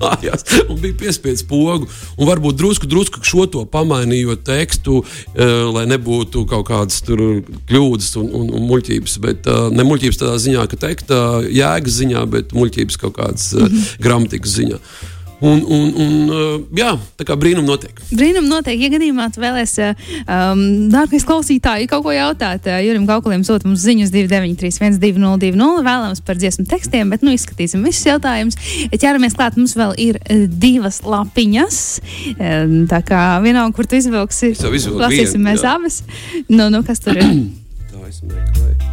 Mājās 0.00 0.46
un 0.66 0.80
bija 0.80 0.96
piespiedu 1.04 1.46
pogu. 1.50 1.88
Un 2.16 2.28
varbūt 2.28 2.58
drusku, 2.60 2.88
drusku 2.90 3.22
šo 3.26 3.46
to 3.50 3.64
pamainījot 3.70 4.44
tekstu, 4.46 5.00
uh, 5.02 5.54
lai 5.74 5.86
nebūtu 5.90 6.44
kaut 6.50 6.68
kādas 6.70 7.02
kļūdas 7.06 8.12
un, 8.20 8.28
un, 8.40 8.50
un 8.58 8.66
muļķības. 8.70 9.16
Bet 9.24 9.48
uh, 9.50 9.68
ne 9.74 9.86
muļķības 9.86 10.20
tādā 10.24 10.36
ziņā, 10.42 10.66
ka 10.70 10.80
teksta 10.88 11.22
jēgas 11.46 12.02
ziņā, 12.02 12.26
bet 12.34 12.54
muļķības 12.56 13.00
kaut 13.00 13.16
kādas 13.20 13.52
-hmm. 13.56 13.96
gramatikas 14.02 14.58
ziņā. 14.60 14.82
Un, 15.40 15.62
un, 15.64 15.92
un, 15.96 16.16
uh, 16.28 16.56
jā, 16.76 16.90
tā 17.16 17.24
kā 17.24 17.36
brīnum 17.40 17.64
notiek. 17.64 17.96
Brīnum 18.12 18.44
notiek, 18.50 18.76
ja 18.76 18.90
gadījumā 18.92 19.30
tu 19.32 19.40
vēlēsies, 19.40 19.96
um, 20.26 20.60
dārgais 20.92 21.24
klausītāji, 21.24 21.88
kaut 21.88 22.04
ko 22.04 22.12
jautāt. 22.12 22.68
Uh, 22.68 22.76
Jurim 22.84 23.06
Kaukulim 23.08 23.44
sūta 23.48 23.64
mums 23.64 23.80
ziņas 23.86 24.12
293, 24.12 25.00
1202, 25.00 25.70
vēlams 25.86 26.20
par 26.26 26.36
dziesmu 26.40 26.66
tekstiem, 26.68 27.14
bet 27.14 27.24
nu 27.24 27.32
izskatīsim 27.32 27.86
visus 27.88 28.04
jautājumus. 28.10 28.60
Ķeramies 28.92 29.38
klāt, 29.38 29.56
mums 29.56 29.72
vēl 29.80 29.96
ir 30.00 30.20
divas 30.60 31.00
lapiņas. 31.08 31.80
Tā 32.90 33.00
kā 33.08 33.24
vienalga, 33.40 33.72
kur 33.76 33.88
tu 33.88 33.96
izvilksi, 33.96 34.52
lasīsim 34.60 35.44
mēs 35.48 35.64
jā. 35.64 35.76
abas. 35.78 36.02
Nu, 36.52 36.68
nu, 36.68 36.84
kas 36.84 37.00
tur 37.00 37.16
ir? 37.16 37.24
Tā 37.94 38.04
es 38.10 38.20
meklēju. 38.28 38.90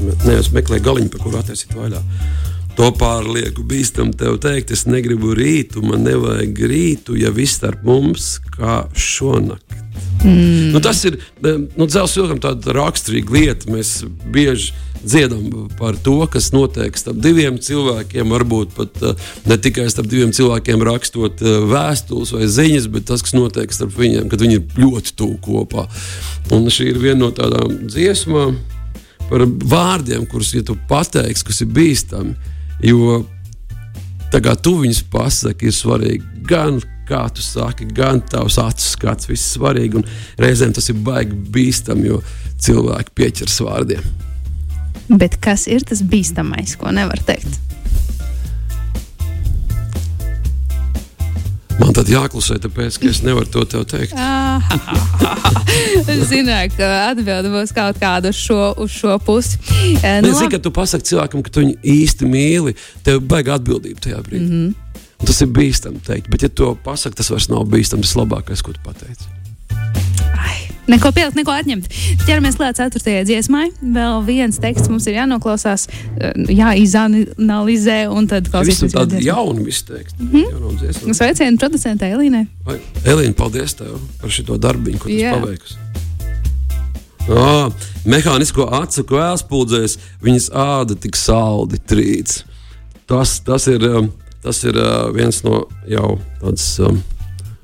Nē, 0.00 0.38
es 0.40 0.50
meklēju 0.54 0.84
galiņu, 0.84 1.10
par 1.12 1.22
kuru 1.22 1.38
attaisīt 1.38 1.76
vaļā. 1.76 2.00
To 2.78 2.90
pārlieku 2.96 3.64
bīstam 3.66 4.12
tev 4.16 4.38
teikt, 4.42 4.70
es 4.74 4.86
negribu 4.88 5.34
rītu, 5.36 5.82
man 5.84 6.04
nevajag 6.06 6.62
rītu, 6.70 7.18
ja 7.20 7.32
viss 7.34 7.58
starp 7.58 7.82
mums 7.84 8.36
kā 8.54 8.84
šonakt. 8.94 9.80
Mm. 10.24 10.72
Nu, 10.74 10.80
tas 10.84 11.00
ir 11.08 11.16
nu, 11.40 11.86
dzelzceļam 11.88 12.40
tāda 12.44 12.74
raksturīga 12.76 13.32
lieta. 13.34 13.70
Mēs 13.72 14.02
bieži 14.32 14.74
dziedam 15.00 15.68
par 15.78 15.96
to, 16.04 16.18
kas 16.30 16.50
notiek 16.52 16.96
starp 17.00 17.20
diviem 17.24 17.56
cilvēkiem. 17.62 18.34
Varbūt 18.34 18.74
pat 18.76 19.00
uh, 19.04 19.30
ne 19.48 19.56
tikai 19.56 19.88
starp 19.92 20.10
diviem 20.12 20.34
cilvēkiem 20.36 20.84
rakstot 20.84 21.40
uh, 21.40 21.62
vēstules 21.70 22.34
vai 22.36 22.50
ziņas, 22.52 22.90
bet 22.92 23.08
tas, 23.08 23.24
kas 23.24 23.36
notiek 23.36 23.72
starp 23.72 23.96
viņiem, 23.96 24.28
kad 24.32 24.44
viņi 24.44 24.60
ir 24.60 24.84
ļoti 24.84 25.16
tuvu 25.16 25.40
kopā. 25.46 25.86
Un 26.52 26.68
šī 26.68 26.92
ir 26.92 27.00
viena 27.00 27.24
no 27.24 27.32
tādām 27.34 27.86
dziesmām 27.88 28.58
par 29.30 29.46
vārdiem, 29.46 30.26
kurus, 30.28 30.52
ja 30.56 30.64
tu 30.66 30.76
pateiksi, 30.90 31.46
kas 31.46 31.62
ir 31.64 31.70
bīstami, 31.72 32.34
jo 32.84 33.20
tā 34.32 34.40
kā 34.44 34.54
tu 34.56 34.76
viņus 34.82 35.04
pasaki, 35.12 35.70
ir 35.70 35.76
svarīgi 35.76 36.46
gan 36.48 36.80
kā 37.10 37.24
tu 37.34 37.42
saki, 37.42 37.88
gan 37.94 38.22
tavs 38.30 38.58
acu 38.62 38.86
skats, 38.86 39.28
viss 39.30 39.56
svarīgi. 39.56 40.00
Un 40.00 40.06
reizēm 40.40 40.74
tas 40.76 40.90
ir 40.92 41.00
baigi 41.06 41.34
bīstami, 41.54 42.06
jo 42.10 42.20
cilvēki 42.62 43.16
pieķers 43.18 43.58
vārdiem. 43.66 44.06
Bet 45.10 45.40
kas 45.42 45.66
ir 45.66 45.82
tas 45.86 46.04
bīstamais, 46.06 46.76
ko 46.78 46.92
nevar 46.94 47.18
teikt? 47.26 47.58
Man 51.80 51.94
tad 51.96 52.10
jāklusē, 52.12 52.58
tāpēc, 52.60 52.98
es 53.08 53.22
nevaru 53.24 53.48
to 53.50 53.64
tev 53.64 53.86
teikt. 53.88 54.12
Es 56.10 56.26
zināju, 56.30 56.72
ka 56.76 56.86
atbilde 57.10 57.50
būs 57.52 57.72
kaut 57.74 57.98
kāda 58.00 58.30
uz 58.32 58.38
šo, 58.38 58.58
uz 58.82 58.92
šo 58.92 59.16
pusi. 59.24 59.58
Eh, 60.02 60.20
Nu, 60.20 60.28
Nu, 60.28 60.34
Zini, 60.34 60.46
labi. 60.46 60.56
ka 60.56 60.62
tu 60.62 60.70
pasaki 60.74 61.06
cilvēkam, 61.08 61.42
ka 61.46 61.50
tu 61.54 61.62
viņu 61.64 61.76
īsti 61.82 62.28
mīli, 62.28 62.74
tev 63.06 63.20
baigi 63.30 63.52
atbildība 63.54 64.00
tajā 64.06 64.20
brīdī. 64.26 64.46
Mm. 64.46 64.68
-hmm. 64.68 65.26
Tas 65.26 65.40
ir 65.44 65.48
bīstami 65.52 66.00
teikt, 66.06 66.30
bet, 66.30 66.42
ja 66.42 66.48
to 66.48 66.74
pasaki, 66.84 67.16
tas 67.16 67.30
vairs 67.30 67.48
nav 67.48 67.64
bīstami. 67.68 68.02
Tas 68.02 68.16
labākais, 68.16 68.62
ko 68.64 68.72
tu 68.72 68.80
pateici. 68.84 69.28
Neko 70.90 71.12
pielikt, 71.14 71.36
neko 71.38 71.52
atņemt. 71.54 71.86
Ķeramies 72.26 72.56
klāt 72.58 72.78
ceturtajai 72.80 73.22
dziesmai. 73.28 73.68
Vēl 73.94 74.24
viens 74.26 74.58
teksts 74.62 74.90
mums 74.90 75.06
ir 75.06 75.20
jānoklausās, 75.20 75.86
eh, 76.18 76.32
jāizanalizē, 76.50 78.00
un 78.10 78.26
tad 78.30 78.48
Tas 78.48 78.50
ir 78.50 78.74
klausīsimies. 78.74 78.96
tāds 78.96 79.22
jauns 79.24 79.68
izteikts. 79.68 80.14
Mm. 80.18 80.30
-hmm. 80.32 81.14
Sveicienu 81.14 81.58
producentei 81.58 82.10
Elīnai. 82.12 82.46
Elīna, 83.04 83.34
paldies 83.34 83.74
tev 83.74 84.00
par 84.20 84.30
šo 84.30 84.58
darbiņu, 84.58 84.98
ko 84.98 85.08
tu 85.08 85.14
Jā. 85.14 85.38
paveiksi. 85.38 85.76
Ah, 87.30 87.70
mehānisko 88.04 88.66
acu 88.72 89.04
kvēls 89.04 89.44
pūdzēs, 89.46 89.98
viņas 90.22 90.50
āda 90.50 90.96
tik 90.98 91.16
saldi 91.16 91.78
trīc. 91.78 92.42
Tas, 93.06 93.40
tas 93.40 93.66
ir, 93.66 94.08
tas 94.42 94.64
ir 94.64 94.72
viens 95.14 95.42
no 95.44 95.68
jau 95.86 96.18
tādas 96.40 96.80
um, 96.80 97.02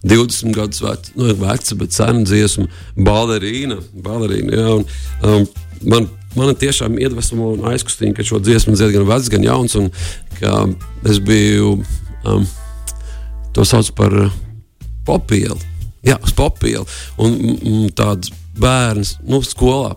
20 0.07 0.55
gadus 0.55 0.83
veca, 0.85 1.15
nu, 1.19 1.33
veca 1.41 1.79
bet 1.81 1.97
sena 1.97 2.23
dziesma, 2.27 2.69
balerīna. 2.97 3.81
balerīna 4.07 4.61
jā, 4.61 4.69
un, 4.79 4.87
um, 5.27 5.47
man, 5.91 6.09
man 6.37 6.55
tiešām 6.55 6.99
iedvesmo 7.03 7.53
un 7.57 7.67
aizkustina, 7.73 8.15
ka 8.15 8.27
šo 8.27 8.41
dziesmu 8.43 8.77
dzied 8.77 8.95
gan 8.95 9.09
vecs, 9.09 9.31
gan 9.33 9.47
jauns. 9.47 9.77
Un, 9.81 9.91
es 11.09 11.19
biju, 11.23 11.79
um, 12.29 12.47
to 13.57 13.67
sauc 13.67 13.91
par 13.99 14.15
uh, 14.27 14.35
popielu. 15.07 15.59
Jā, 16.07 16.21
uz 16.23 16.35
popielu. 16.37 16.87
Un 17.19 17.35
mm, 17.35 17.95
tāds 17.99 18.31
bērns, 18.61 19.17
nu, 19.29 19.41
skolā 19.45 19.93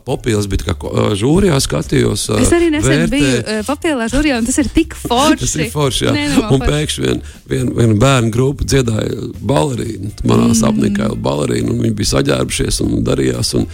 bija 0.52 0.64
tā 0.64 0.76
kā 0.80 1.06
žūrijā 1.20 1.60
skatījos. 1.64 2.26
Es 2.40 2.54
arī 2.56 2.72
nesen 2.74 3.06
vērtē- 3.06 3.12
biju 3.14 3.60
papildināšu 3.68 4.18
žūrijā, 4.18 4.40
un 4.42 4.50
tas 4.50 4.60
ir 4.62 4.72
tik 4.76 4.96
forši. 5.00 5.40
Tas 5.46 5.56
ir 5.56 5.72
forši. 5.74 6.06
Jā. 6.08 6.16
Nenormāli 6.16 6.58
Un 6.58 6.64
forši. 6.64 6.74
pēkšņi 6.74 7.06
viena 7.06 7.36
vien, 7.54 7.72
vien 7.78 7.96
bērnu 8.00 8.34
grupa 8.36 8.68
dziedāja 8.68 9.30
balerīnu. 9.52 10.12
Manā 10.24 10.50
mm. 10.50 10.58
sapnī 10.60 10.92
kā 10.96 11.12
balerīna, 11.16 11.72
un 11.74 11.86
viņi 11.86 11.96
bija 12.00 12.14
saģērbušies 12.16 12.84
un 12.86 13.00
darījās. 13.08 13.56
Un, 13.60 13.70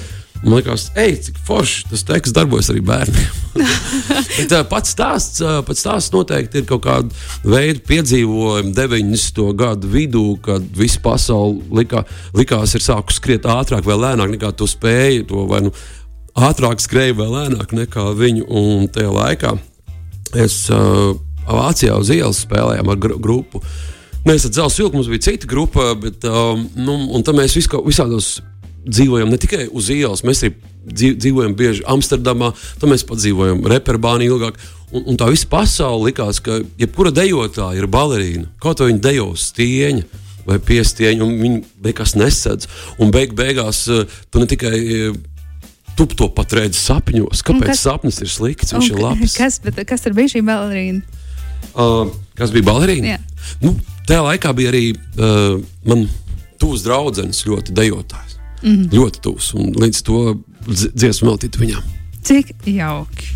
Man 0.45 0.59
liekas, 0.59 0.91
ej, 1.01 1.15
cik 1.25 1.39
forši 1.41 1.87
tas 1.89 2.03
teksts 2.05 2.33
darbojas 2.35 2.67
arī 2.69 2.83
bērniem. 2.85 3.37
Bet, 4.37 4.51
uh, 4.51 4.61
pats 4.69 4.91
stāsts, 4.93 5.41
uh, 5.41 5.63
pats 5.65 5.81
stāsts 5.81 6.13
noteikti 6.13 6.61
ir 6.61 6.67
kaut 6.69 6.83
kāda 6.85 7.09
veida 7.41 7.81
piedzīvojumi 7.87 8.75
90. 8.77 9.41
gadu 9.57 9.89
vidū, 9.89 10.25
kad 10.45 10.67
visa 10.77 11.01
pasaule 11.01 11.63
likā, 11.79 12.03
likās 12.37 12.77
ir 12.77 12.85
sākusi 12.85 13.17
skriet 13.17 13.49
ātrāk 13.49 13.87
vai 13.89 13.97
lēnāk 13.97 14.35
nekā 14.35 14.53
tu 14.59 14.69
spēji 14.69 15.25
to 15.31 15.47
vai 15.49 15.63
nu 15.65 15.73
ātrāk 16.37 16.83
skrēja 16.83 17.17
vai 17.17 17.31
lēnāk 17.31 17.73
nekā 17.73 18.05
viņu. 18.19 18.45
Un 18.45 18.85
tajā 18.93 19.17
laikā 19.17 19.55
es 20.45 20.65
uh, 20.69 21.15
Vācijā 21.45 21.97
uz 21.97 22.13
ielas 22.13 22.45
spēlējām 22.45 22.93
ar 22.93 23.01
gru 23.01 23.17
grupu. 23.21 23.65
Mēs 24.25 24.47
ar 24.47 24.53
Zelsu 24.57 24.81
vilku 24.81 24.97
mums 24.97 25.09
bija 25.09 25.27
cita 25.27 25.49
grupa, 25.49 25.91
bet 26.01 26.23
um, 26.25 26.63
nu, 26.77 26.95
mēs 27.37 27.57
visko, 27.57 27.83
visādos 27.85 28.39
dzīvojam 28.85 29.29
ne 29.33 29.37
tikai 29.41 29.67
uz 29.71 29.89
ielas, 29.93 30.23
mēs 30.27 30.43
arī 30.45 30.53
dzīv- 30.85 31.17
dzīvojam 31.23 31.55
bieži 31.57 31.83
Amsterdamā, 31.89 32.51
tad 32.79 32.89
mēs 32.91 33.05
pat 33.07 33.17
dzīvojam 33.21 33.63
Reperbānī 33.71 34.27
ilgāk. 34.29 34.59
Un, 34.95 35.03
un 35.11 35.17
tā 35.17 35.27
visa 35.31 35.47
pasaule 35.49 36.11
likās, 36.11 36.39
ka 36.45 36.59
jebkura 36.79 37.11
dejotāja 37.11 37.79
ir 37.81 37.87
balerīna. 37.91 38.45
Kaut 38.61 38.79
vai 38.79 38.91
viņa 38.91 39.01
dejo 39.01 39.31
uz 39.33 39.47
stieņa 39.49 40.03
vai 40.45 40.59
piestieņa, 40.61 41.23
un 41.25 41.39
viņi 41.41 41.63
beigās 41.81 42.13
nesedz. 42.15 42.67
Un 43.01 43.09
beig 43.11 43.33
beigās 43.35 43.87
uh, 43.89 44.03
tu 44.29 44.39
ne 44.43 44.45
tikai 44.51 44.75
uh, 45.09 45.17
tu 45.97 46.05
to 46.11 46.27
pat 46.29 46.53
redzi 46.53 46.77
sapņos, 46.77 47.41
kāpēc 47.47 47.71
kas- 47.73 47.81
sapnis 47.87 48.21
ir 48.21 48.29
slikts, 48.29 48.75
viņš 48.75 48.91
Un 48.91 48.97
ir 48.97 49.01
labs. 49.01 49.35
Kas, 49.41 49.57
bet, 49.63 49.81
kas 49.89 50.05
tur 50.05 50.13
bija 50.13 50.35
šī 50.35 50.43
balerīna? 50.45 51.01
Uh, 51.73 52.13
kas 52.37 52.53
bija 52.53 52.67
balerīna? 52.69 53.15
Jā. 53.15 53.19
Nu, 53.65 53.73
tajā 54.07 54.21
laikā 54.29 54.53
bija 54.55 54.69
arī 54.71 54.83
uh, 54.93 55.57
man 55.89 56.05
tuvs 56.61 56.85
draugs, 56.85 57.41
ļoti 57.49 57.73
dejotājs. 57.75 58.34
Mm. 58.63 58.87
Ļoti 58.93 59.21
tuvs. 59.25 59.51
Un 59.57 59.73
līdz 59.75 60.01
to 60.07 60.19
dz- 60.67 60.91
dziesmu 60.95 61.31
veltīt 61.33 61.57
viņam. 61.61 61.83
Cik 62.25 62.53
jauki. 62.65 63.27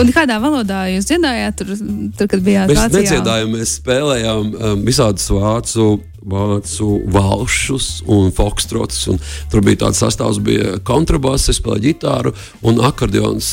Un 0.00 0.10
kādā 0.12 0.36
valodā 0.42 0.82
jūs 0.92 1.06
dziedājāt, 1.08 1.54
tur, 1.56 1.70
tur 2.18 2.28
kad 2.28 2.42
bijāt 2.44 2.68
Mēs 2.68 2.80
Vācijā? 2.82 3.00
nedziedājām, 3.00 3.52
mēs 3.54 3.76
spēlējām 3.78 4.50
um, 4.58 4.82
visādus 4.84 5.28
vācu, 5.32 5.86
vācu 6.26 7.02
valšus 7.12 8.02
un 8.10 8.32
fokstrotus. 8.34 9.06
Un 9.12 9.20
tur 9.52 9.62
bija 9.66 9.84
tāds 9.86 10.00
sastāvs, 10.02 10.40
bija 10.42 10.76
kontrabass, 10.86 11.50
es 11.52 11.60
spēlēju 11.60 11.84
ģitāru 11.86 12.32
un 12.66 12.80
akordeons. 12.84 13.52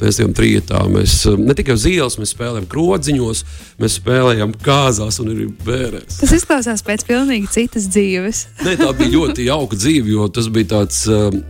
Pēc 0.00 0.22
tam 0.22 0.34
trijotā 0.36 0.84
mēs 0.92 1.22
ne 1.38 1.56
tikai 1.58 1.76
uz 1.78 1.86
ielas, 1.90 2.18
mēs 2.20 2.34
spēlējām 2.36 2.68
krodziņos, 2.70 3.44
mēs 3.82 3.98
spēlējām 3.98 4.54
kāzās 4.62 5.18
un 5.22 5.32
arī 5.34 5.48
bērēs. 5.66 6.20
Tas 6.22 6.34
izklausās 6.38 6.84
pēc 6.86 7.06
pilnīgi 7.08 7.50
citas 7.52 7.88
dzīves. 7.90 8.44
Nē, 8.62 8.76
tā 8.80 8.90
bija 8.98 9.14
ļoti 9.16 9.48
jauka 9.48 9.78
dzīve, 9.78 10.14
jo 10.14 10.28
tas 10.32 10.48
bija 10.52 10.70
tāds, 10.76 11.02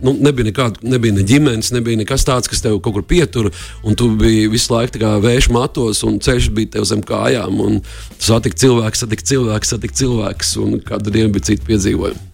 nu, 0.03 0.15
nebija 0.17 0.49
nekāda, 0.49 0.81
nebija 0.95 1.17
ne 1.19 1.27
ģimenes, 1.27 1.73
nebija 1.75 2.01
nekas 2.01 2.25
tāds, 2.27 2.49
kas 2.51 2.63
tev 2.65 2.79
kaut 2.83 2.97
kur 2.97 3.05
pietur, 3.07 3.51
un 3.85 3.97
tu 3.99 4.09
biji 4.17 4.49
visu 4.51 4.73
laiku 4.73 5.01
kā 5.01 5.15
vējš 5.23 5.49
matos, 5.53 6.03
un 6.07 6.19
ceļš 6.23 6.49
bija 6.55 6.75
tev 6.77 6.87
zem 6.89 7.03
kājām, 7.05 7.61
un 7.63 7.79
tu 7.83 8.27
satiki 8.27 8.59
cilvēku, 8.65 8.99
satiki 8.99 9.29
cilvēku, 9.33 9.69
satiki 9.69 10.01
cilvēku, 10.03 10.49
un 10.63 10.79
katru 10.83 11.13
dienu 11.13 11.33
bija 11.33 11.51
citi 11.51 11.67
piedzīvojumi. 11.67 12.29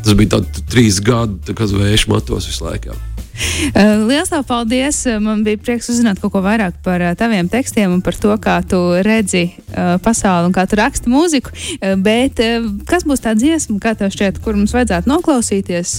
Tas 0.00 0.16
bija 0.16 0.36
tāds 0.38 0.64
trīs 0.72 1.00
gadi, 1.04 1.54
kā 1.56 1.68
vējš 1.68 2.08
matos 2.10 2.48
visu 2.48 2.66
laiku. 2.66 2.96
Uh, 3.40 4.02
Lielas 4.08 4.28
paldies! 4.44 4.98
Man 5.22 5.44
bija 5.46 5.56
prieks 5.62 5.86
uzzināt 5.88 6.18
kaut 6.20 6.32
ko 6.34 6.42
vairāk 6.44 6.74
par 6.84 7.00
uh, 7.00 7.12
taviem 7.16 7.48
tekstiem 7.48 7.92
un 7.94 8.02
par 8.04 8.16
to, 8.20 8.34
kā 8.42 8.58
tu 8.68 8.80
redzi 9.06 9.46
uh, 9.46 9.94
pasauli 10.02 10.50
un 10.50 10.56
kā 10.56 10.66
tu 10.68 10.76
raksti 10.76 11.08
mūziku. 11.08 11.54
Bet 12.04 12.42
kas 12.90 13.06
būs 13.08 13.24
tā 13.24 13.32
dziesma, 13.38 13.78
kā 13.80 13.94
tev 13.96 14.12
šķiet, 14.12 14.42
kur 14.44 14.58
mums 14.58 14.74
vajadzētu 14.76 15.08
noklausīties, 15.08 15.94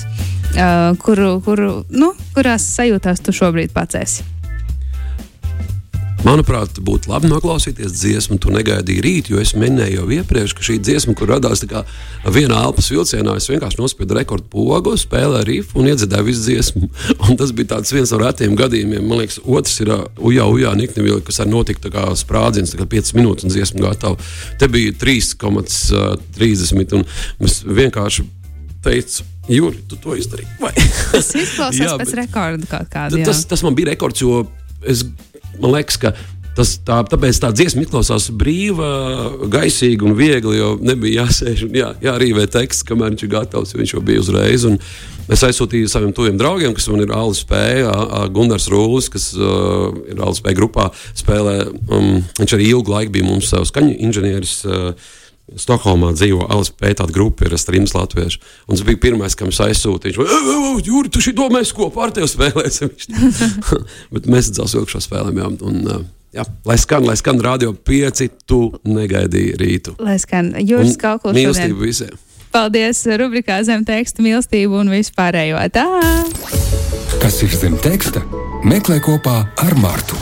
kuru, 1.02 1.32
kuru, 1.46 1.72
nu, 1.90 2.12
kurās 2.36 2.68
sajūtās 2.76 3.26
tu 3.26 3.34
šobrīd 3.34 3.74
pats 3.74 3.98
esi? 3.98 4.41
Manuprāt, 6.22 6.78
būtu 6.86 7.10
labi 7.10 7.30
noklausīties 7.32 7.96
dziesmu, 7.98 8.36
tu 8.42 8.52
negaidīji 8.54 9.02
rīt, 9.02 9.30
jo 9.32 9.40
es 9.42 9.56
minēju 9.58 10.04
jau 10.04 10.10
iepriekš, 10.20 10.54
ka 10.54 10.66
šī 10.68 10.76
dziesma, 10.86 11.16
kur 11.18 11.32
radās 11.34 11.64
vienā 11.66 12.60
elpas 12.68 12.92
vilcienā, 12.94 13.34
es 13.40 13.50
vienkārši 13.50 13.80
nospiedu 13.82 14.20
rekordu 14.20 14.46
pogu, 14.54 14.94
spēlēju 15.02 15.48
rifu 15.48 15.82
un 15.82 15.90
iedziedāju 15.90 16.28
visu 16.28 16.44
dziesmu. 16.46 16.90
Un 17.26 17.40
tas 17.40 17.54
bija 17.58 17.80
viens 17.90 18.14
no 18.14 18.20
retiem 18.22 18.54
gadījumiem. 18.60 19.08
Man 19.08 19.24
liekas, 19.24 19.40
otrs 19.42 19.82
ir 19.82 19.90
uh, 19.96 20.04
Ujā, 20.22 20.46
Ujā, 20.46 20.76
Niknevila, 20.78 21.24
kas 21.26 21.42
arī 21.42 21.56
notika 21.56 21.90
kā 21.94 22.06
sprādziens, 22.20 22.76
kā 22.78 22.86
5 22.94 23.16
minūtes 23.18 23.48
un 23.48 23.56
dziesma 23.56 23.82
gatava. 23.88 24.30
Te 24.62 24.70
bija 24.70 24.94
3,30 25.02 26.96
un 27.00 27.08
mēs 27.42 27.64
vienkārši 27.66 28.28
teicu, 28.86 29.26
Jūri, 29.50 29.82
tu 29.90 29.98
to 29.98 30.14
izdarīji. 30.16 30.54
tas 30.62 31.34
izklausās 31.42 31.98
pēc 32.04 32.14
rekorda 32.22 32.70
kaut 32.70 32.94
kāda. 32.94 33.26
Tas, 33.26 33.42
tas 33.50 33.66
man 33.66 33.74
bija 33.76 33.96
rekords, 33.96 34.22
jo 34.22 34.44
es 34.86 35.02
man 35.60 35.76
liekas, 35.76 36.00
ka 36.02 36.14
tas 36.56 36.74
tā, 36.86 37.00
tāpēc 37.08 37.40
tā 37.42 37.52
dziesma 37.56 37.86
izklausās 37.86 38.28
brīva, 38.36 38.90
gaisīga 39.52 40.08
un 40.08 40.18
viegla, 40.18 40.56
jo 40.58 40.74
nebija 40.84 41.26
jāsēž 41.26 41.66
un 41.68 41.78
jā, 41.80 41.94
jārīvē 42.04 42.48
teksts, 42.52 42.86
kamēr 42.88 43.14
viņš 43.14 43.26
ir 43.26 43.32
gatavs. 43.32 43.76
Viņš 43.78 43.96
jau 43.96 44.04
bija 44.06 44.24
uzreiz. 44.24 44.68
Es 45.32 45.46
aizsūtīju 45.48 45.88
saviem 45.92 46.12
tuviem 46.16 46.36
draugiem, 46.40 46.76
kas 46.76 46.90
man 46.92 47.06
ir 47.06 47.14
ALSP, 47.16 47.56
Gunārs 48.36 48.68
Rūlis, 48.72 49.08
kas 49.14 49.30
uh, 49.38 49.96
ir 50.12 50.20
ALSP 50.20 50.52
grupā, 50.58 50.90
spēlē. 51.18 51.58
Um, 51.88 52.20
viņš 52.42 52.58
arī 52.58 52.70
ilgu 52.74 52.98
laiku 52.98 53.16
bija 53.16 53.30
mums 53.30 53.54
skaņu 53.72 53.96
inženieris. 54.10 54.60
Uh, 54.68 55.18
Stokholmā 55.60 56.14
dzīvo 56.16 56.46
LSP, 56.48 56.94
tāda 57.02 57.12
grupa 57.16 57.48
ir 57.48 57.56
Strīms 57.60 57.94
Latviešu. 57.96 58.40
Un 58.68 58.78
tas 58.78 58.86
bija 58.88 59.02
pirmais, 59.04 59.36
kam 59.36 59.52
es 59.52 59.60
aizsūtīju. 59.64 60.24
Viņš 60.24 60.32
teica, 60.32 60.88
Jūri, 60.88 61.12
tu 61.12 61.24
šī 61.24 61.36
domājies, 61.38 61.74
ko 61.76 61.90
pār 61.94 62.14
tevi 62.16 62.30
spēlēsim. 62.32 62.92
Bet 64.16 64.32
mēs 64.32 64.52
dzelsot 64.56 64.92
šo 64.92 65.04
spēlēm. 65.04 65.42
Jā, 65.42 65.52
un, 65.68 66.08
jā, 66.38 66.48
lai 66.68 66.80
skan, 66.80 67.08
lai 67.10 67.18
skan 67.20 67.42
radio 67.44 67.74
pieci, 67.76 68.32
tu 68.48 68.70
negaidīji 68.88 69.56
rītu. 69.60 69.96
Lai 70.00 70.18
skan 70.22 70.54
Jūras 70.60 70.96
kalkuls. 71.02 71.36
Mīlestību 71.36 71.84
visiem. 71.84 72.20
Paldies 72.52 73.06
rubrikā 73.20 73.62
zem 73.64 73.86
teksta 73.88 74.24
mīlestību 74.24 74.82
un 74.82 74.92
vispārējo. 74.92 75.62
Tā! 75.72 75.88
Kas 77.22 77.40
ir 77.46 77.56
zem 77.56 77.80
teksta? 77.84 78.24
Meklē 78.68 79.00
kopā 79.04 79.42
ar 79.60 79.80
Martu. 79.80 80.20